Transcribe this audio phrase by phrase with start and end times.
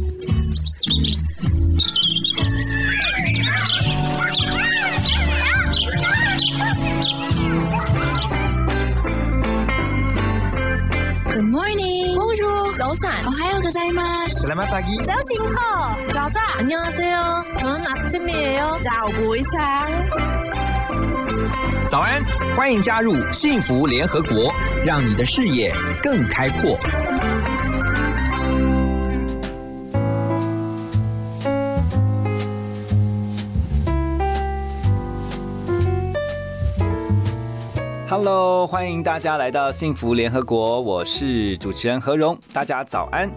[11.44, 12.16] morning.
[12.16, 13.26] Bonjour.早安.
[13.26, 14.36] 오하요 고자이마스.
[14.40, 14.96] Selamat pagi.
[15.04, 15.52] 자신호.
[16.10, 16.40] 자자.
[16.56, 17.44] 안녕하세요.
[17.58, 18.80] 저는 아침이에요.
[18.82, 19.86] 早不一下。
[21.86, 22.24] 早安，
[22.56, 24.50] 欢迎加入幸福联合国，
[24.86, 25.70] 让你的视野
[26.02, 26.78] 更开阔。
[38.23, 43.27] Hello，欢迎大家来到幸福联合国，我是主持人何荣，大家早安。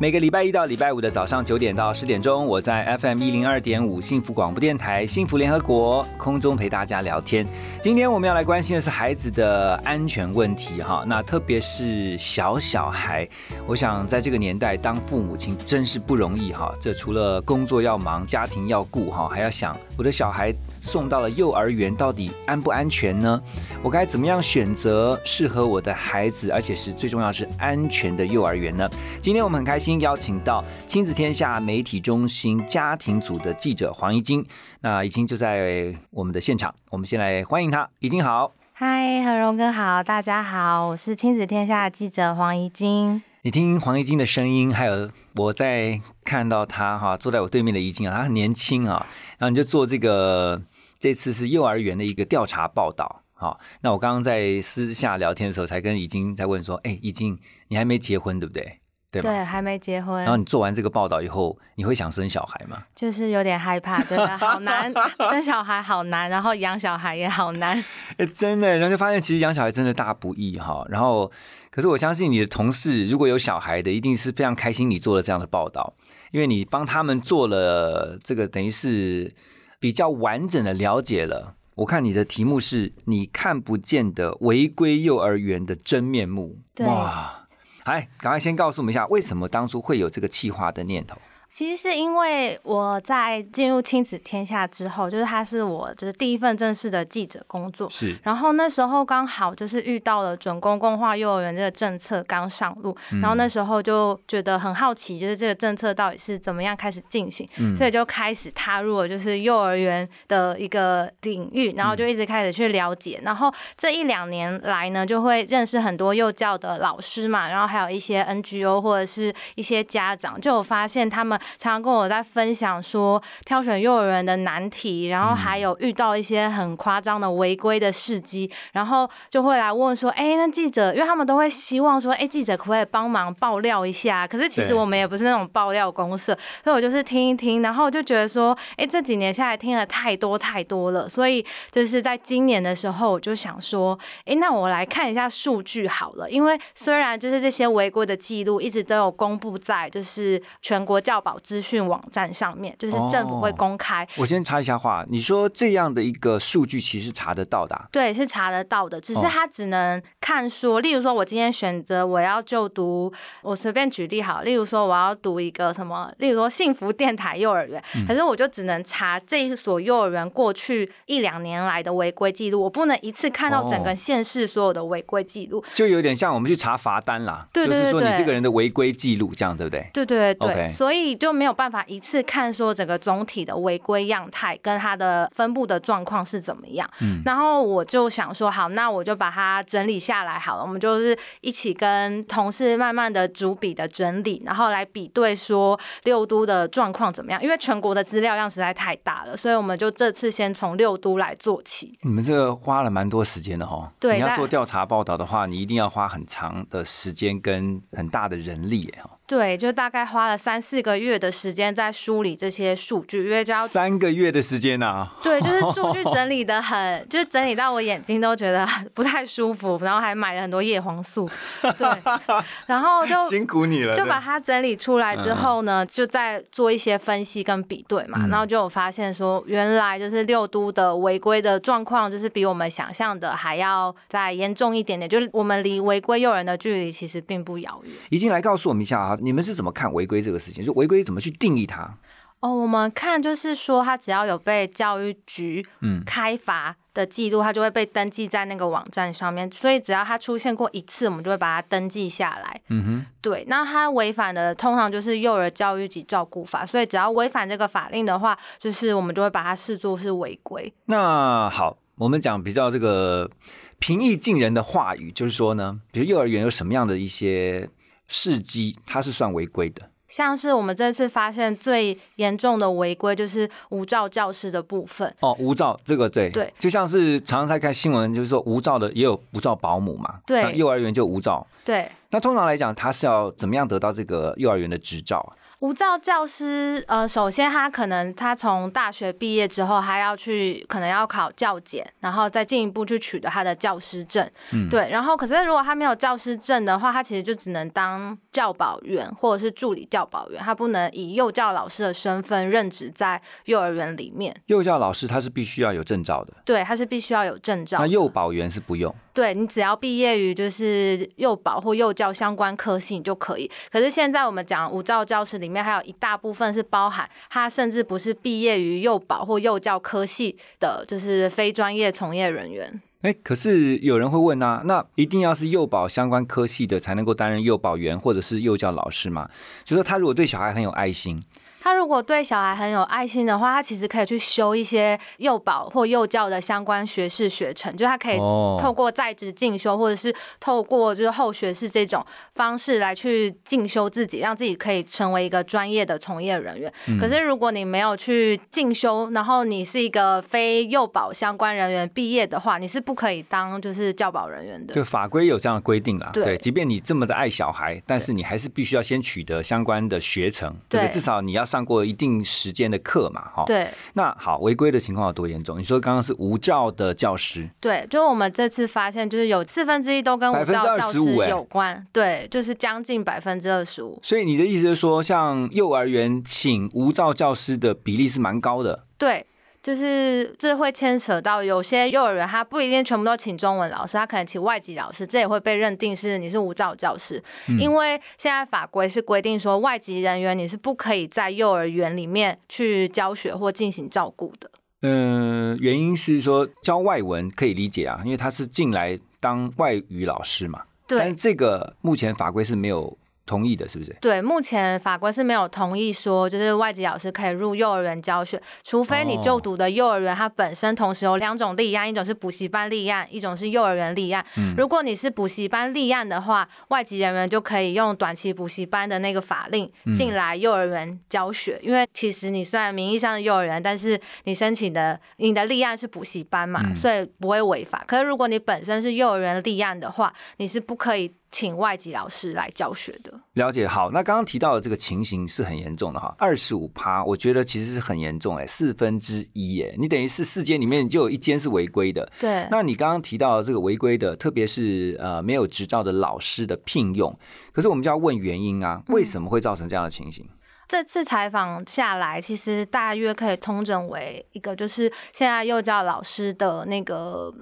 [0.00, 7.46] 每个礼拜一到礼拜五的早上九点到十点钟，我在 FM 一零二点五幸福广播电台幸福联合国空中陪大家聊天。
[7.82, 13.28] 今天我们要来关心的是孩子的安全问题哈，那特别是小小孩，
[13.66, 16.74] 我想在这个年代当父母亲真是不容易哈。
[16.80, 23.38] 这除了工作要忙，家庭要顾哈，还要想我的小孩送到了幼儿园到底安不安全呢？
[23.82, 28.88] 我该怎么样选择适合我的孩子，而且是最重要是安全的幼儿园呢？
[29.20, 34.46] 今天我们很开心邀请到亲子天下媒体中心家庭组的记者黄怡晶，
[34.82, 37.88] 那怡晶就在我们的现场，我们先来欢迎她。
[38.00, 43.22] 怡晶好，嗨，何荣哥好，大家好，我是亲子天下的记者黄怡晶。
[43.42, 49.06] 你听黄怡晶的声音，还有我在看到她哈，坐在我对面的怡晶啊，她很年轻啊，
[49.38, 50.60] 然后你就做这个
[50.98, 53.22] 这次是幼儿园的一个调查报道。
[53.32, 57.38] 好，那我刚刚在私下聊天的时候，才跟怡晶在问说，哎，怡晶，
[57.68, 58.79] 你还没结婚对不对？
[59.10, 59.28] 对吧？
[59.28, 62.84] 对，还没结婚，然后你做完这个报道以后，你会想生小孩吗？
[62.94, 64.92] 就是有点害怕，觉得好难，
[65.30, 67.82] 生小孩好难，然后养小孩也好难。
[68.18, 70.86] 哎，真的，然后就发现其实养小孩真的大不易哈。
[70.88, 71.30] 然后，
[71.70, 75.94] 可是我相信你的同事如果有小孩的，一定是非常开心你做了这样的报道，
[76.30, 79.34] 因为你帮他们做了这个，等于是
[79.80, 81.56] 比较完整的了解了。
[81.76, 87.39] 我看你的题目是你看不见的违规幼儿园的真面目，哇！
[87.84, 91.16] 来，赶快先告诉我们一下，为什么当初会有这个企划的念头？
[91.50, 97.90] 其实是因为我在进入亲子天下之后，就是它是我就是第一份正式的记者工作。
[97.90, 113.20] 是，然后那时候刚好就是遇到了准公共化幼儿园这个政策刚上路，然后那时候就觉得很好奇，就是这个政策到底是怎么样开始进行，所以就开始踏入了就是幼儿园的一个领域，然后就一直开始去了解。
[113.24, 121.39] 然后这一两年来呢，就会认识很多幼教的老师嘛，然后还有一些 NGO 或者是一些家长，就有发现他们。
[121.58, 134.26] 常常跟我在分享说挑选幼儿园的难题，然后还有遇到一些很夸张的违规的事迹，然后就会来问说：“哎，那记者，因为他们都会希望说，哎，记者可不可以帮忙爆料一下？
[134.26, 154.06] 可是其实我们也不是那种爆料公社，所以我就是听一听，然后就觉得说，哎，这几年下来听了太多太多了，所以就是在今年的时候，我就想说，哎，那我来看一下数据好了，因为虽然就是这些违规的记录一直都有公布在就是全国教保资讯网站上面，就是政府会公开。
[154.16, 178.20] 我先插一下话，你说这样的一个数据其实查得到的、啊，对，是查得到的，只是他只能看说，例如说，我今天选择我要就读，我随便举例好，例如说我要读一个什么，例如说幸福电台幼儿园，可是我就只能查这一所幼儿园过去一两年来的违规记录，我不能一次看到整个县市所有的违规记录，就有点像我们去查罚单啦，对对就是说你对。
[178.20, 179.88] 这个人的违规记录这样，对不对？
[179.94, 186.90] 对对对所以就没有办法一次看说整个总体的违规样态跟它的分布的状况是怎么样。
[187.00, 197.42] 嗯然后我就想说，好，那我就把它整理下来好了，我们就是一起跟同事慢慢的逐笔的整理，然后来比对说六都的状况怎么样。
[197.42, 201.92] 因为全国的资料量实在太大了，所以我们就这次先从六都来做起。
[202.02, 204.16] 你们这个花了蛮多时间的哈，对。
[204.16, 209.10] 你要做调查报道的话，你一定要花很长的时间跟很大的人力耶哦。
[209.30, 215.12] 对，就大概花了三四个月的时间在梳理这些数据，因为就要三个月的时间呐、啊。
[215.22, 216.76] 对，就是数据整理的很，
[217.08, 221.30] 就是整理到我眼睛都觉得 不太舒服，然后还买了很多叶黄素，
[221.78, 221.88] 对，
[222.66, 237.92] 然后就辛苦你了，就把它整理出来之后呢，就再做一些分析跟比对嘛，嗯然后就有发现说，原来就是六都的违规的状况，就是比我们想象的还要再严重一点点，就是我们离违规诱人的距离其实并不遥远。
[238.08, 240.64] 已经来告诉我们一下啊，你们是怎么看违规这个事情？
[240.64, 241.96] 就违规怎么去定义它？
[242.40, 249.50] 哦，我们看就是说，他只要有被教育局嗯开罚的记录，他就会被登记在那个网站上面。
[249.52, 252.58] 所以只要他出现过一次，我们就会把它登记下来。
[252.68, 260.72] 嗯哼，对，那他违反的通常就是幼儿教育及照顾法，所以只要违反这个法令的话，就是我们就会把它视作是违规。
[260.86, 263.30] 那好，我们讲比较这个
[263.78, 267.68] 平易近人的话语，就是说呢，比如幼儿园有什么样的一些
[268.10, 269.88] 事机，它是算违规的。
[270.08, 275.14] 像是我们这次发现最严重的违规，就是无照教师的部分。
[275.20, 281.46] 哦，无照这个对对就像是常常在看新闻，就是说无照的也有无照保姆嘛，对那幼儿园就无照。
[281.64, 285.30] 对，那通常来讲，他是要怎么样得到这个幼儿园的执照啊？
[285.60, 294.26] 无照教师，呃，首先他可能他从大学毕业之后，他要去可能要考教检，然后再进一步去取得他的教师证。
[294.52, 304.34] 嗯对，然后可是如果他没有教师证的话，他其实就只能当教保员或者是助理教保员，他不能以幼教老师的身份任职在幼儿园里面。
[304.46, 307.86] 幼教老师他是必须要有证照的，对，他是必须要有证照那。
[307.86, 308.94] 幼保员是不用。
[309.20, 313.50] 对你只要毕业于就是幼保或幼教相关科系就可以。
[313.70, 322.80] 可是现在我们讲五照教师里面还有一大部分是包含他甚至不是毕业于幼保或幼教科系的，就是非专业从业人员。
[323.02, 329.28] 哎，可是有人会问啊，那一定要是幼保相关科系的才能够担任幼保员或者是幼教老师吗？
[329.66, 331.22] 就说他如果对小孩很有爱心，
[331.62, 342.04] 他如果对小孩很有爱心的话，他其实可以去修一些幼保或幼教的相关学士学程，就是他可以哦透过在职进修，或者是透过就是后学士这种
[342.34, 346.72] 方式来去进修自己，让自己可以成为一个专业的从业人员。
[346.98, 354.74] 可是如果你没有去进修，然后你是一个非幼保相关人员毕业的话，你是不可以当就是教保人员的。
[354.74, 356.10] 就法规有这样的规定啦。
[356.12, 360.56] 对即便你这么的爱小孩，但是你还是必须要先取得相关的学程？
[360.68, 363.44] 对至少你要上过一定时间的课嘛，哈。。
[363.46, 365.58] 对那好，违规的情况有多严重？
[365.58, 373.98] 你说刚刚是无照的教师，对，就是我们这次发现，就是有四分之一都跟无照教师25%欸有关，对，就是将近百分之二十五。
[374.02, 378.84] 所以你的意思是说，像幼儿园请无照教师的比例是蛮高的。
[378.96, 379.24] 对，
[379.62, 387.22] 就是这会牵扯到有些幼儿园，他不一定全部都请中文老师，他可能请外籍老师，这也会被认定是你是无照教师，
[387.58, 394.50] 因为现在法规是规定说，外籍人员你是不可以在幼儿园里面去教学或进行照顾的。
[394.82, 400.62] 嗯，原因是说教外文可以理解啊，因为他是进来当外语老师嘛。
[400.88, 402.96] 但是这个目前法规是没有
[403.30, 403.96] 同意的，是不是？
[404.00, 414.26] 对，目前法官是没有同意说，就是外籍老师可以入幼儿园教学，除非你就读的幼儿园它本身同时有两种立案，一种是补习班立案，一种是幼儿园立案。
[414.56, 427.84] 如果你是补习班立案的话，外籍人员就可以用短期补习班的那个法令进来幼儿园教学，因为其实你虽然名义上的幼儿园，但是你申请的你的立案是补习班嘛，所以不会违法。
[427.86, 433.12] 可是如果你本身是幼儿园立案的话，你是不可以请外籍老师来教学的。
[433.34, 442.10] 了解好，那刚刚提到的这个情形是很严重的哈，二十五趴，我觉得其实是很严重哎，四分之一哎，你等于是四间里面就有一间是违规的。
[442.18, 447.16] 对，那你刚刚提到的这个违规的，特别是呃没有执照的老师的聘用，
[447.52, 450.28] 可是我们就要问原因啊，为什么会造成这样的情形？
[450.66, 457.34] 这次采访下来，其实大约可以通整为一个，就是现在幼教老师的那个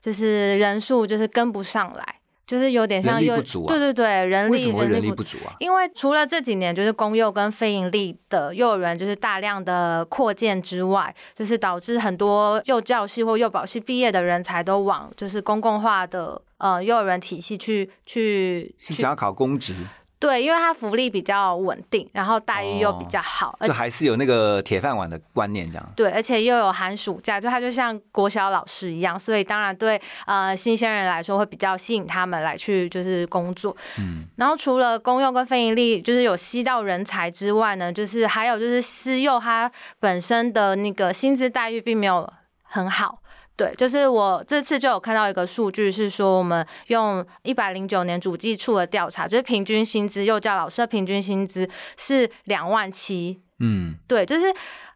[0.00, 2.16] 就是人数就是跟不上来，
[2.46, 5.54] 就是有点像幼对对对，人力为什么会人力不足啊？
[5.60, 19.74] 因为除了这几年就是公幼跟非盈利的幼儿园就是大量的扩建之外，就是导致很多幼教系或幼保系毕业的人才都往就是公共化的呃幼儿园体系去去去是想要考公职，
[20.22, 25.92] 对，因为它福利比较稳定，然后待遇又比较好，就还是有那个铁饭碗的观念这样。
[25.96, 33.76] 对，而且又有寒暑假，就他就像国小老师一样，所以当然对呃新鲜人来说会比较吸引他们来去就是工作。
[33.98, 43.18] 嗯，然后除了公用跟非盈利就是有吸到人才之外呢，就是还有就是私幼它本身的那个薪资待遇并没有很好。
[43.56, 53.42] 对，就是我这次就有看到一个数据，是说我们用一百零九年主计处的调查，就是平均薪资幼教老师的平均薪资是两万七。
[53.60, 54.46] 嗯，对，就是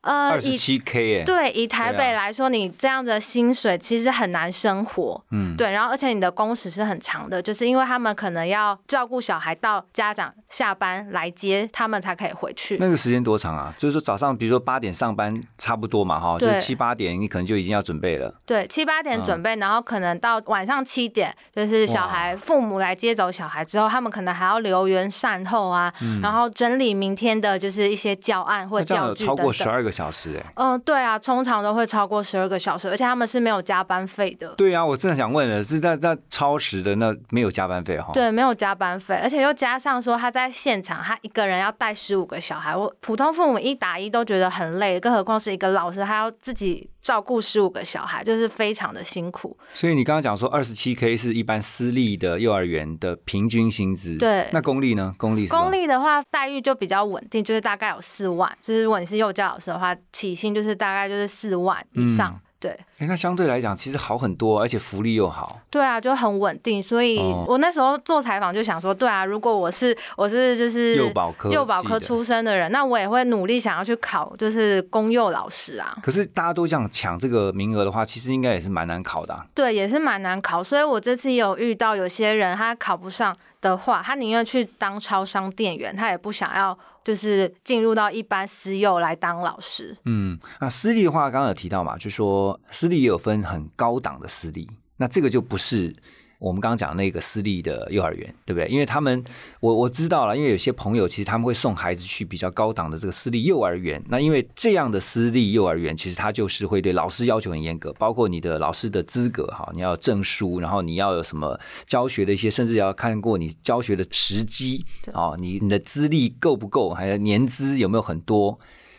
[0.06, 5.20] 呃以二十七 K 哎，对，以台北来说，你这样的薪水其实很难生活。
[5.32, 12.76] 嗯，对，然后而且你的工时是很长的，就是因为他们可能要照顾小孩到家长下班来接他们才可以回去。
[12.78, 13.74] 那个时间多长啊？
[13.76, 18.32] 就是说早上，比如说八点上班，差不多嘛，哈，就是七八点，你可能就已经要准备了。
[18.44, 28.66] 对，七八点准备，然后可能到晚上七点，就是小孩父母来接走小孩之后，他们可能还要留园善后啊，然后整理明天的就是一些教案。
[28.66, 29.44] 或教具等等。
[29.44, 30.52] 过十二个小时哎。
[30.56, 34.54] 嗯，对啊，通常都会超过十二个小时，而且他们是没有加班费的。
[34.56, 49.56] 对啊，我正想问的是，在在超时的那没有加班费哈？，对，没有加班费，而且又加上说他在现场，他一个人要带十五个小孩，我普通父母一打一都觉得很累，更何况是一个老师，他要自己照顾十五个小孩，就是非常的辛苦。
[49.72, 55.14] 所以你刚刚讲说二十七 K 是一般私立的幼儿园的平均薪资，对那公立呢？
[55.16, 62.32] 公立公立的话，待遇就比较稳定，就是大概有四万，就是如果你是幼教老师的话，起薪就是大概就是四万以上。
[62.34, 65.60] 嗯对哎，那相对来讲其实好很多，而且福利又好。
[65.70, 75.96] 对啊，就很稳定，所以哦我那时候做采访就想说，对啊，如果我是我是就是幼保科幼保科出身的人，那我也会努力想要去考，就是公幼老师啊。
[76.02, 79.46] 可是大家都这样抢这个名额的话，其实应该也是蛮难考的、啊。
[79.54, 89.96] 对，也是蛮难考，所以我这次也有遇到有些人他考不上的话，他宁愿去当超商店员，他也不想要就是进入到一般私幼来当老师。
[90.04, 95.94] 嗯，那私立的话，刚刚有提到嘛，就说私立也有分很高档的私立，那这个就不是
[96.38, 98.68] 我们刚刚讲那个私立的幼儿园，对不对？
[98.68, 99.24] 因为他们，
[99.60, 118.58] 我我知道了，因为有些朋友其实他们会送孩子去比较高档的这个私立幼儿园，那因为这样的私立幼儿园，其实它就是会对老师要求很严格，包括你的老师的资格哈，你要有证书，然后你要有什么教学的一些，甚至要看过你教学的时机哦，你你的资历够不够，还有年资有没有很多。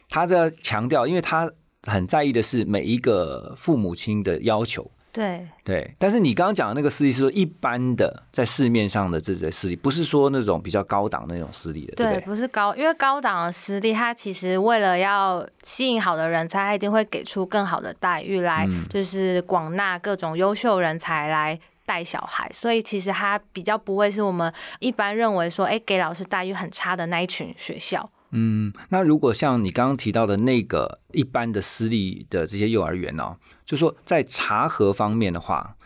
[0.10, 1.52] 他在强调，因为他
[1.84, 4.90] 很在意的是每一个父母亲的要求。
[5.18, 12.26] 对，对，但是你刚刚讲的那个私立是说一般的，在市面上的这些私立，不是说那种比较高档那种私立的，对对，不对？
[12.28, 21.60] 不是高，因为高档的私立，它其实为了要吸引好的人才，它一定会给出更好的待遇来，嗯就是广纳各种优秀人才来。
[21.88, 28.10] 带小孩，所以其实他比较不会是我们一般认为说，哎、给老师待遇很差的那一群学校。
[28.32, 35.78] 嗯，那如果像你刚刚提到的那个一般的私立的这些幼儿园哦，就说在查核方面的话，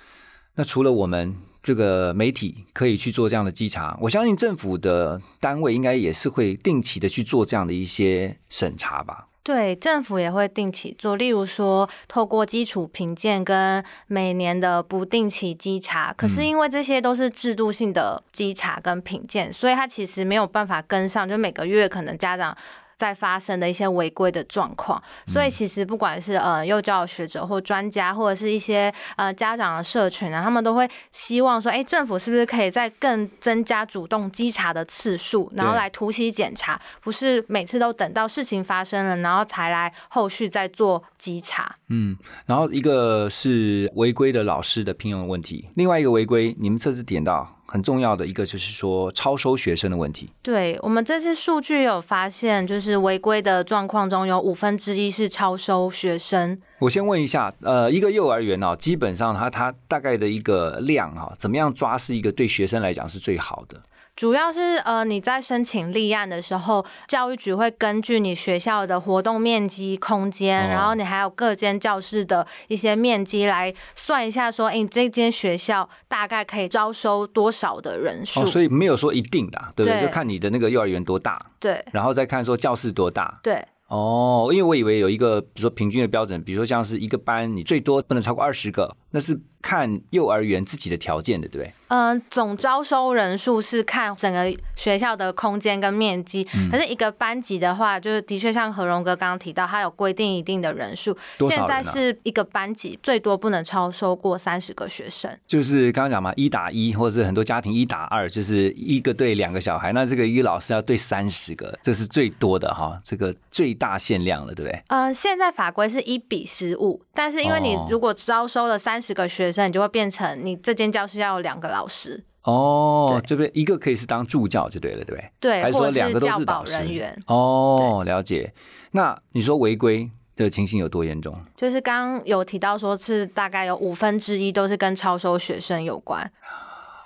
[0.56, 9.28] 那除了我们这个媒体可以去做这样的稽查，我相信政府的单位应该也是会定期的去做这样的一些审查吧。
[9.44, 16.14] 对，政府也会定期做，例如说透过基础评鉴跟每年的不定期稽查。
[16.14, 22.56] 可是因为这些都是制度性的稽查跟评鉴，所以它其实没有办法跟上，就每个月可能家长。
[23.02, 35.82] 在发生的一些违规的状况，所以其实不管是呃幼教学者或专家，或者是一些呃家长的社群啊，他们都会希望说，哎，政府是不是可以再更增加主动稽查的次数，然后对。
[35.82, 41.76] 来突袭检查，不是每次都等到事情发生了，然后才来后续再做稽查。
[41.90, 42.16] 嗯，
[42.46, 50.30] 然后一个是违规的老师的聘用的问题，另外一个违规，你们这次点到很重要的一个就是说超收学生的问题。
[50.42, 56.60] 对我们这次数据有发现，就是违规的状况中有五分之一是超收学生。
[56.80, 63.82] 我先问一下，呃，一个幼儿园哦，基本上它它大概的一个量哈、怎么样抓是一个对学生来讲是最好的？
[64.16, 78.42] 主要是呃，你在申请立案的时候，教育局会根据你学校的活动面积、空间，哦然后你还有各间教室的一些面积来算一下，说，哎、你这间学校大概可以招收多少的人数？
[78.42, 80.00] 哦，所以没有说一定的啊，对不对？
[80.00, 83.40] 对就看你的那个幼儿园多大，对然后再看说教室多大。
[83.42, 91.74] 对哦，因为我以为有一个，比如说平均的标准，比如说像是一个班，你最多不能超过二十个，那是看幼儿园自己的条件的，对不对？
[91.90, 101.16] 嗯、总招收人数是看整个学校的空间跟面积，嗯可是一个班级的话，就是的确像何荣哥刚刚提到，他有规定一定的人数，
[101.50, 105.30] 现在是一个班级最多不能超收过三十个学生。
[105.46, 114.82] 就是刚刚讲嘛，一打一，或者是很多家庭一打二，就是一个对两个小孩，那这个一个老师要对三十个，这是最多的哈，这个最大限量了，对不对？
[114.88, 125.32] 呃，现在法规是一比十五，但是因为你哦如果招收了三十个学生，你就会变成你这间教室要有两个老师，哦，对这边一个可以是当助教就对了，对不对？
[125.40, 127.24] 对，还是说两个都是导师人员。
[127.28, 128.54] 哦，了解。
[128.92, 131.36] 那你说违规的情形有多严重？
[131.56, 136.32] 就是刚刚有提到说是大概有五分之一都是跟超收学生有关，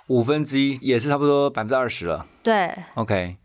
[0.08, 2.26] 五分之一也是差不多百分之二十了。
[2.42, 2.74] 对。
[2.94, 3.36] OK，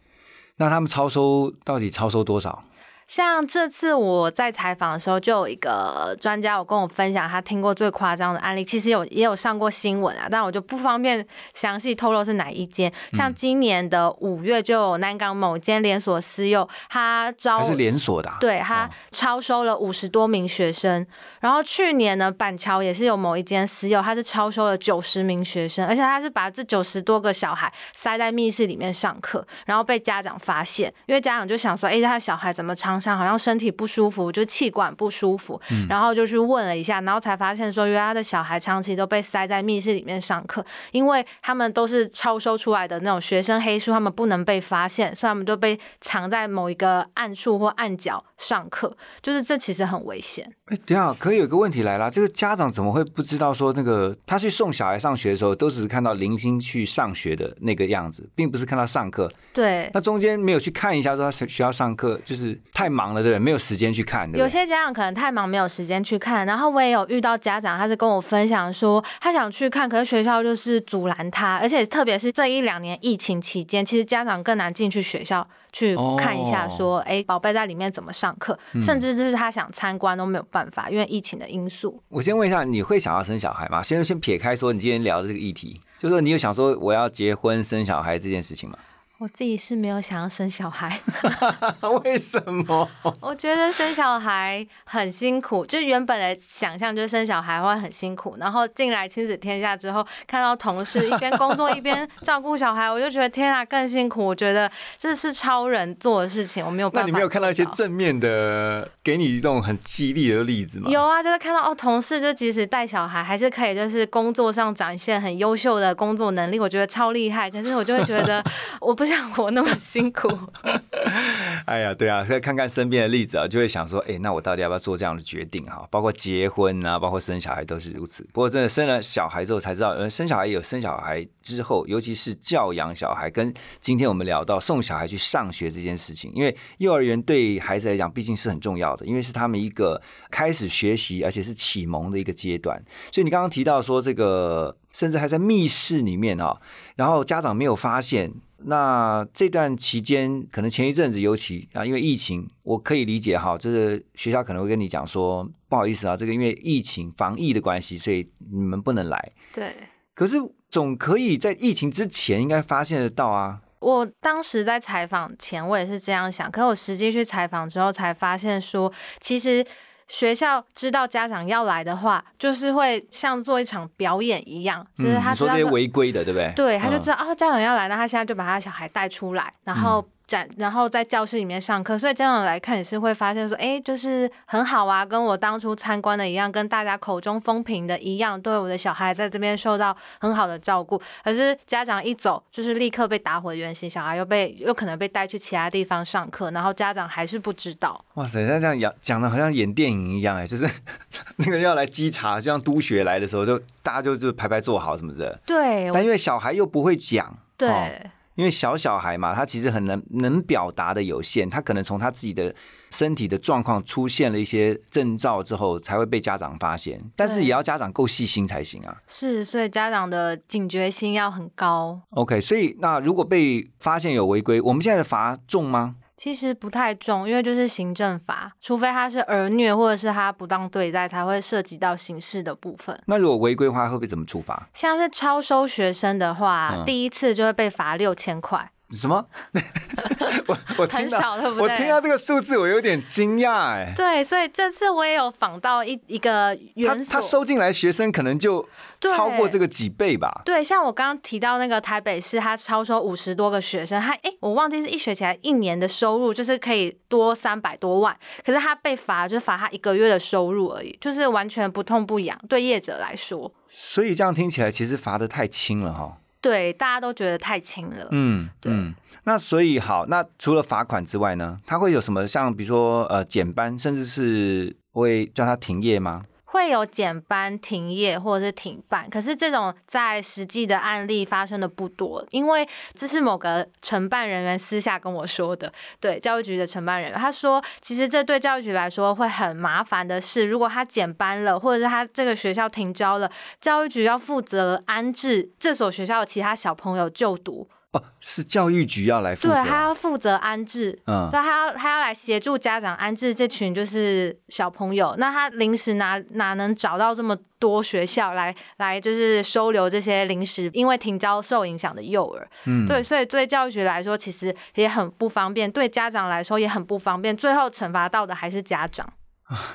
[0.57, 2.63] 那他们超收到底超收多少？
[3.11, 12.89] 像这次我在采访的时候，就有一个专家有跟我分享他听过最夸张的案例，其实有也有上过新闻啊，但我就不方便详细透露是哪一间。
[12.89, 18.37] 嗯像今年的五月，就有南港某间连锁私幼，他招是连锁的、啊？
[18.39, 21.05] 对他超收了五十多名学生，
[21.41, 50.47] 然后去年呢，板桥也是有某一间私幼，他是超收了九十名学生，而且他是把这九十多个小孩塞在密室里面上课，然后被家长发现，因为家长就想说，哎、他的小孩怎么常上好像身体不舒服，就气管不舒服，嗯然后就去问了一下，然后才发现说，原来他的小孩长期都被塞在密室里面上课，因为他们都是超收出来的那种学生黑书，他们不能被发现，所以他们就被藏在某一个暗处或暗角上课，就是这其实很危险。
[50.67, 59.31] 哎，等一下，可以有个问题来了，这个家长怎么会不知道说那个他去送小孩上学的时候，都只是看到零星去上学的那个样子，并不是看他上课。
[59.53, 63.39] 对，那中间没有去看一下说他学学校上课，就是太忙了，对不对？
[63.39, 64.41] 没有时间去看，对对？
[64.41, 66.45] 有些家长可能太忙，没有时间去看。
[66.45, 82.01] 然后我也有遇到家长，他是跟我分享说，他想去看，可是学校就是阻拦他，而且特别是这一两年疫情期间，其实家长更难进去学校去看一下，说，哎、宝贝在里面怎么上课，甚至就是他想参观都没有办法，因为疫情的因素。
[82.09, 83.81] 我先问一下，你会想要生小孩吗？
[83.81, 88.77] 先先撇开说你今天聊的这个议题，就是说你有想说我要结婚生小孩这件事情吗？
[89.21, 90.99] 我自己是没有想要生小孩，
[92.03, 92.89] 为什么？
[93.21, 104.25] 我觉得生小孩很辛苦，就原本的想象就是生小孩会很辛苦，然后进来亲子天下之后，看到同事一边工作一边照顾小孩，我就觉得天啊，更辛苦。
[104.25, 107.05] 我觉得这是超人做的事情，我没有办法。
[107.05, 110.89] 那你没有看到一些正面的，给你一种很激励的例子吗？
[110.89, 117.51] 有啊，就是看到哦，同事就即使带小孩，还是可以就是工作上展现很优秀的工作能力，我觉得超厉害。
[117.51, 118.43] 可是我就会觉得
[118.81, 120.29] 我不想活那么辛苦。
[121.65, 125.85] 哎呀，对啊，再看看身边的例子啊，就会想说，哎，那我到底要不要做这样的决定哈？
[125.91, 128.23] 包括结婚啊，包括生小孩都是如此。
[128.31, 142.81] 不过真的生了小孩之后才知道，呃，生小孩有生小孩之后，尤其是教养小孩，跟今天我们聊到送小孩去上学这件事情，因为幼儿园对孩子来讲毕竟是很重要的，因为是他们一个开始学习而且是启蒙的一个阶段。
[143.11, 146.59] 所以你刚刚提到说这个，甚至还在密室里面哈、
[146.95, 148.31] 然后家长没有发现。
[148.65, 159.31] 那这段期间，可能前一阵子尤其啊，因为疫情，我可以理解哈，就是学校可能会跟你讲说，不好意思啊，这个因为疫情防疫的关系，所以你们不能来。
[159.53, 159.75] 对。
[160.13, 160.37] 可是
[160.69, 163.61] 总可以在疫情之前应该发现得到啊。
[163.79, 169.65] 我当时在采访前，我也是这样想，可我实际去采访之后，才发现说，其实
[170.11, 176.51] 学校知道家长要来的话，就是会像做一场表演一样，就是他嗯、你说这些知道违规的，对不对？
[176.53, 177.15] 对，他就知道。
[177.15, 181.99] 道、哦，家长要来，那他现在就把他小孩带出来，然后展，然后在教室里面上课。
[181.99, 191.01] 所以家长来看也是会发现说，哎，就是很好啊，跟我当初参观的一样，跟大家口中风评的一样，对我的小孩在这边受到很好的照顾。
[191.23, 198.03] 可是家长一走，就是立刻被打回原形，小孩又被又可能被带去其他地方上课，然后家长还是不知道。
[198.13, 200.65] 哇塞，那这样讲讲的好像演电影一样哎，就是
[201.37, 205.39] 那个要来稽查，就像督学来的时候，就大家就就排排坐好什么的。
[205.45, 207.69] 对，但因为小孩又不会讲，对。
[207.69, 207.89] 哦
[208.35, 212.53] 因为小小孩嘛，他其实很能能表达的有限，他可能从他自己的
[212.89, 216.99] 身体的状况出现了一些征兆之后，才会被家长发现。
[217.15, 218.97] 但是也要家长够细心才行啊。
[219.07, 222.01] 是，所以家长的警觉心要很高。
[222.11, 225.97] OK，所以那如果被发现有违规，我们现在的罚重吗？
[226.21, 232.95] 其实不太重，因为就是行政法，除非他是儿虐或者是他不当对待，才会涉及到刑事的部分。
[233.07, 234.69] 那如果违规的话，会被怎么处罚？
[234.71, 239.25] 像是超收学生的话，嗯第一次就会被罚六千块，什么？
[240.47, 241.35] 我我听很到？
[241.57, 243.93] 我听到这个数字，我有点惊讶哎。
[243.95, 248.67] 对，所以这次我也有访到一一个他他收进来学生可能就
[249.01, 250.41] 超过这个几倍吧？
[250.45, 266.17] 对，像我刚刚提到那个台北市，他超收五十多个学生，他哎，我忘记是一学期还一年的收入，就是可以多三百多万，可是他被罚就是罚他一个月的收入而已，就是完全不痛不痒，对业者来说，所以这样听起来，其实罚的太轻了哈。
[266.41, 268.07] 对大家都觉得太轻了。
[268.11, 268.93] 嗯，对嗯。
[269.23, 276.23] 那所以好，那除了罚款之外呢，他会有什么像比如说呃减班，甚至是会叫他停业吗？
[276.51, 285.71] 会有减班、停业或者是停办，可是这种在实际的案例发生的不多，因为这是某个承办人员私下跟我说的。
[286.01, 300.97] 对，教育局的承办人员，他说，其实这对教育局来说会很麻烦的是，如果他减班了，或者是他这个学校停招了，教育局要负责安置这所学校的其他小朋友就读，哦，是教育局要来负责对，他要负责安置。
[301.07, 312.47] 嗯，对，他要他要来协助家长安置这群就是小朋友，那他临时哪哪能找到这么多学校来来就是收留这些临时因为停交受影响的幼儿？
[312.65, 319.11] 嗯对，所以对教育局来说其实也很不方便，对家长来说也很不方便，最后惩罚到的还是家长。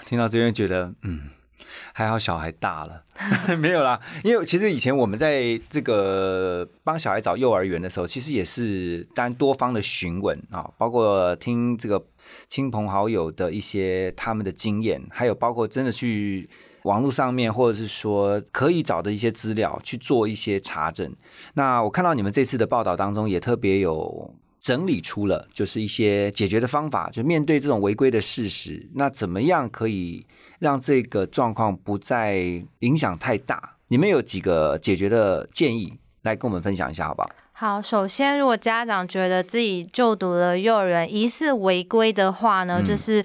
[0.07, 1.29] 听到这边觉得，嗯，
[1.93, 3.03] 还好小孩大了，
[3.59, 4.01] 没有啦。
[4.23, 12.05] 因为其实以前我们在这个帮小孩找幼儿园的时候，其实也是单多方的询问啊，包括听这个
[12.49, 16.49] 亲朋好友的一些他们的经验，还有包括真的去
[16.83, 21.13] 网络上面或者是说可以找的一些资料去做一些查证。
[21.55, 24.35] 那我看到你们这次的报道当中也特别有
[24.67, 30.27] 整理出了，就是一些解决的方法，就面对这种违规的事实，那怎么样可以？
[30.59, 32.39] 让这个状况不再
[32.81, 37.31] 影响太大，你们有几个解决的建议来跟我们分享一下，好不好？
[37.53, 43.25] 好，首先，如果家长觉得自己就读的幼儿园疑似违规的话呢，就是。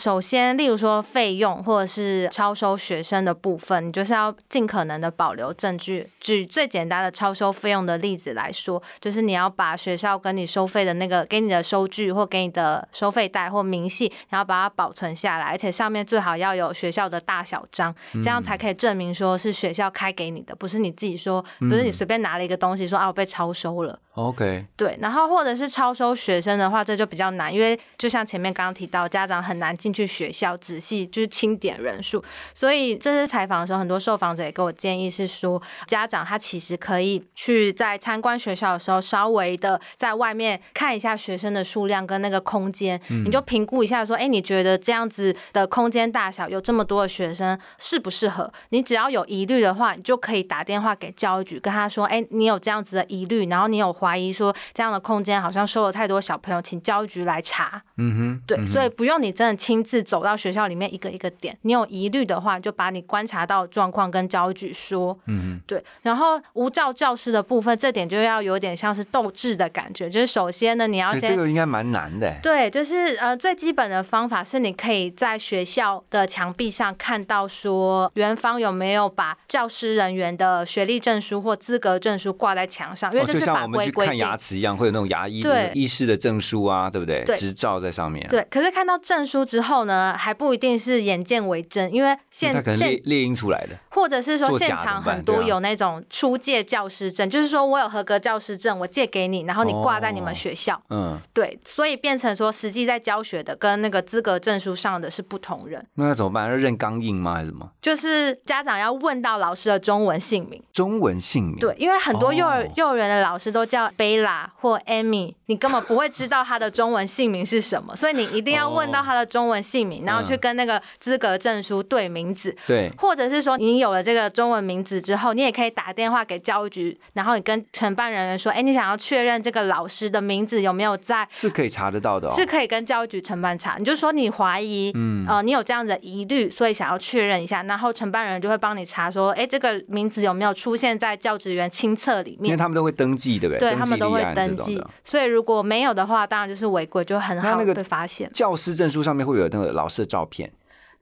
[0.00, 6.08] 首先，例如说费用或者是超收学生的部分，你就是要尽可能的保留证据。
[6.18, 23.98] 举最简单的超收费用的例子来说，就是你要把学校跟你收费的那个给你的收据或给你的收费袋或明细，然后把它保存下来，而且上面最好要有学校的大小章，这样才可以证明说是学校开给你的，不是你自己说，不是你随便拿了一个东西说啊我被超收了。
[24.14, 48.52] OK，对，然后或者是超收学生的话，这就比较难，因为就像前面刚刚提到，家长很难进去学校仔细就是清点人数，所以这次采访的时候，很多受访者也给我建议是说，家长他其实可以去在参观学校的时候，稍微的在外面看一下学生的数量跟那个空间，你就评估一下说，哎，你觉得这样子的空间大小有这么多的学生适不适合？
[48.70, 53.96] 你只要有疑虑的话，你就可以打电话给教育局，跟他说，哎，你有这样子的疑虑，然后你有。
[54.00, 57.82] 怀疑说这样的空间好像收了太多小朋友，请教育局来查。
[57.98, 65.16] 嗯哼，对，所以不用你真的亲自走到学校里面一个一个点，你有疑虑的话，就把你观察到状况跟教育局说。
[65.26, 65.84] 嗯哼，对。
[66.02, 72.34] 然后无照教师的部分，这点就要有点像是斗志的感觉，就是首先呢，你要先这个应该蛮难的。
[72.42, 83.89] 对，就是呃最基本的方法是你可以在学校的墙壁上看到说园方有没有把教师人员的学历证书或资格证书挂在墙上，因为这是法规。
[83.90, 87.24] 看牙齿一样，会有那种牙医的医师的证书啊，对不对？
[87.36, 88.26] 执照在上面。
[88.28, 100.80] 对，可是看到证书之后呢，还不一定是眼见为真，因为现他可能列列印出来的，或者是说现场很多有那种出借教师证，就是说我有合格教师证，我借给你，然后你挂在你们学校。
[100.90, 105.84] 嗯，对，所以变成说实际在教学的跟那个资格证书上的是不同人。
[105.94, 106.48] 那怎么办？
[106.48, 107.34] 要认钢印吗？
[107.34, 107.70] 还是什么？
[107.82, 110.62] 就是家长要问到老师的中文姓名。
[110.72, 111.56] 中文姓名。
[111.58, 113.79] 对，因为很多幼儿幼儿园的老师都叫。
[113.96, 122.54] 贝拉或 Amy，你根本不会知道他的中文姓名是什么， 所以你一定要问到他的中文姓名，然后去跟那个资格证书对名字。
[122.66, 133.76] 对，或者是说你有了这个中文名字之后，你也可以打电话给教育局，然后你跟承办人员说：“哎，你想要确认这个老师的名字有没有在？”是可以查得到的，是可以跟教育局承办查。
[133.78, 143.58] 你就说你怀疑，嗯，呃，你有这样的疑虑，所以想要确认一下，然后承办人就会帮你查说：“哎，这个名字有没有出现在教职员清册里面？”因为他们都会登记，对不对？
[143.58, 144.82] 对他们都会登记。
[145.04, 148.30] 所以如果没有的话，当然就是违规，就很好被发现。
[148.32, 150.50] 教师证书上面会有那个老师的照片，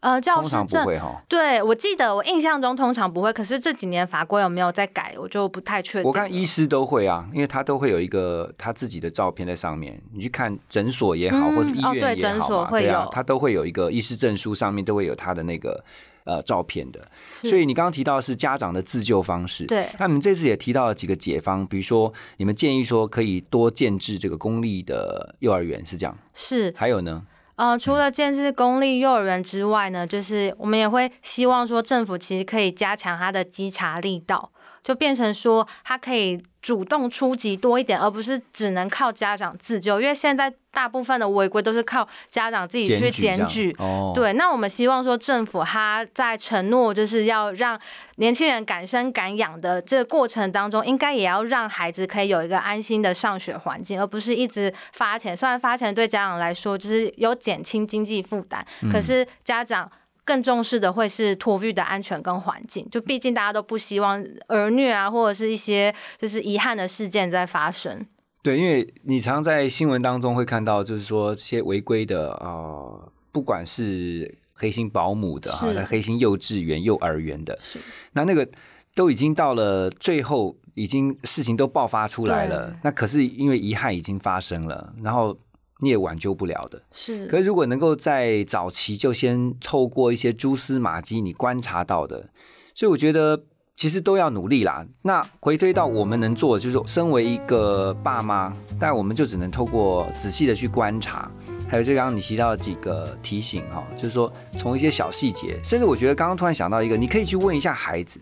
[0.00, 1.22] 呃，教师证不会哈。
[1.28, 6.07] 对，我记得我印象中通常不会，可是这几年法规有没有在改，我就不太确定。
[6.07, 10.00] 我看医师都会啊，因为他都会有一个他自己的照片在上面。
[10.12, 15.85] 你去看诊所也好，或是医院也好嘛，对啊，他都会有一个医师证书，上面都会有他的那个。
[16.29, 17.01] 呃，照片的，
[17.41, 19.88] 所以你刚刚提到是家长的自救方式，对。
[19.99, 26.14] 那你们这次也提到了几个解方，比如说你们建议说可以多建制这个公立的幼儿园，是这样？
[26.35, 26.75] 是。
[26.77, 27.25] 还有呢？
[27.57, 34.53] 呃，除了建制公立幼儿园之外呢，就是我们也会希望说政府其实可以加强它的稽查力道，
[34.88, 36.42] 就变成说他可以。
[36.61, 43.74] 主动出击多一点，而不是只能靠家长自救，因为现在大部分的违规都是靠家长自己去检举。
[43.79, 47.79] 哦，对，那我们希望说政府他在承诺就是要让
[48.16, 55.35] 年轻人敢生敢养的这个过程当中，应该也要让孩子可以有一个安心的上学环境，而不是一直发钱。
[55.35, 59.90] 虽然发钱对家长来说就是有减轻经济负担，可是家长。
[60.29, 68.07] 更重视的会是托育的安全跟环境，就毕竟大家都不希望儿虐啊，或者是一些就是遗憾的事件在发生。
[68.43, 77.79] 对，因为你常在新闻当中会看到，就是说这些违规的啊，不管是黑心保姆的哈，黑心幼稚园、幼儿园的，是
[78.12, 78.47] 那那个
[78.95, 85.35] 都已经到了最后，已经事情都爆发出来了，那可是因为遗憾已经发生了，然后。
[85.81, 87.27] 你也挽救不了的，是。
[87.27, 92.29] 可是如果能够在早期就先透过一些蛛丝马迹，你观察到的，
[92.75, 93.45] 所以我觉得
[93.77, 94.85] 其实都要努力啦。
[95.03, 101.31] 那回推到我们能做的，就是身为一个爸妈，但我们就只能透过仔细的去观察，
[101.69, 108.19] 还有就刚刚你提到的几个提醒哈，就是说从一些小细节，甚至我觉得刚刚突然想到一个，你可以去问一下孩子。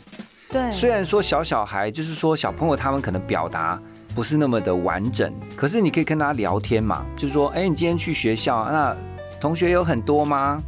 [0.51, 3.81] 对，虽然说小小孩就是说小朋友他们可能表达
[4.17, 8.97] 不是那么的完整，可是你可以跟他聊天嘛，就是说，哎，你今天去学校，那
[9.39, 10.59] 同学有很多吗？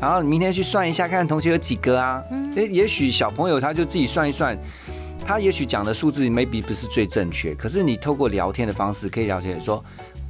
[0.00, 2.22] 然后你明天去算一下，看看同学有几个啊？
[2.56, 4.56] 哎，也许小朋友他就自己算一算，
[5.26, 9.84] 他也许讲的数字 maybe 不是最正确，可是你透过聊天的方式可以了解说，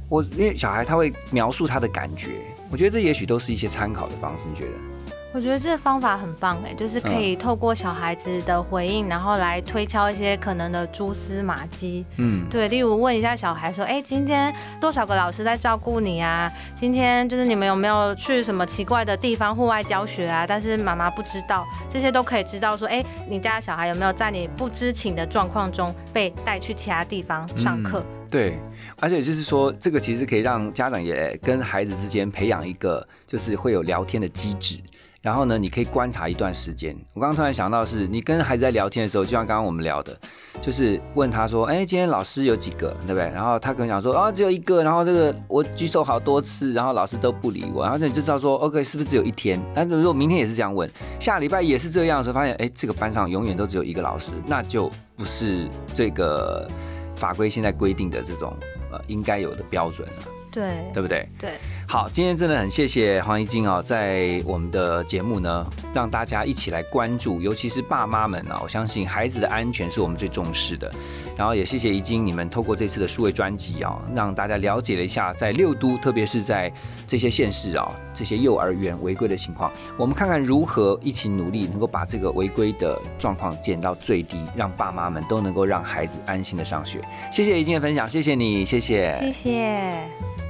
[0.09, 2.31] 我因为小孩他会描述他的感觉，
[2.71, 4.92] 我觉得这也许都是一些参考的方式，你觉得？
[5.33, 12.05] 我觉得这个方法很棒哎，就是可以透过小孩子的回应，然后来推敲一些可能的蛛丝马迹。
[12.17, 16.51] 嗯，对，例如问一下小孩说：“哎，今天多少个老师在照顾你啊？
[16.75, 20.45] 今天就是你们有没有去什么奇怪的地方户外教学啊？
[20.45, 28.05] 但是妈妈不知道，这些都可以知道说：哎，你家小孩有没有在你不知情的状况中被带去其他地方上课？
[28.29, 28.59] 对，
[28.99, 34.79] 而且就是说，这个其实可以让家长也跟孩子之间培养一个，就是会有聊天的机制。
[35.23, 36.93] 然后呢，你可以观察一段时间。
[37.13, 40.13] 我刚刚突然想到，是你跟孩子在聊天的时候，就像刚刚我们聊的，
[40.61, 47.83] 就是问他说：“哎，今天老师有几个，对不对？”然后他跟我讲说：“啊，只有一个。”然后这个我举手好多次，然后老师都不理我。
[47.83, 56.67] 然后你就知道说：“OK，是不是只有一天？”那如果明天也是这样问，下礼拜也是这样的时候，发现哎，这个班上永远都只有一个老师，那就不是这个
[57.15, 58.53] 法规现在规定的这种
[58.91, 60.15] 呃应该有的标准了。
[60.51, 61.27] 对，对不对？
[61.39, 61.51] 对。
[61.93, 70.91] 好，今天真的很谢谢黄一静哦，在我们的节目呢，让大家一起来关注，尤其是爸妈们啊，我相信孩子的安全是我们最重视的。
[71.37, 76.73] 然后也谢谢怡晶，你们透过这次的数位专辑啊，让大家了解了一下在六都，特别是在
[77.07, 79.71] 这些县市啊，这些幼儿园违规的情况。
[79.95, 86.99] 我们看看如何一起努力，能够把这个违规的状况减到最低，让爸妈们都能够让孩子安心的上学。
[87.31, 90.42] 谢谢怡晶的分享，谢谢你，谢谢，谢谢。